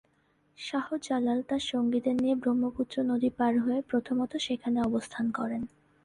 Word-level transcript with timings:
শাহ 0.57 0.87
জালাল 1.01 1.39
তার 1.49 1.63
সঙ্গীদের 1.71 2.15
নিয়ে 2.15 2.35
ব্রহ্মপুত্র 2.35 2.95
নদী 3.03 3.29
পার 3.37 3.53
হয়ে 3.59 3.79
প্রথমত 3.89 4.31
সেখানে 4.37 4.77
অবস্থান 4.81 5.25
করেন। 5.31 5.61